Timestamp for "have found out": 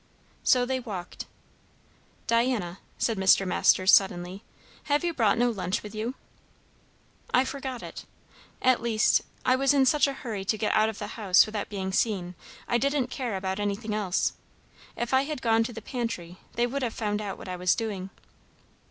16.81-17.37